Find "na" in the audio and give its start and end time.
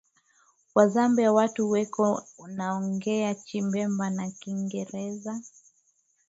4.09-4.31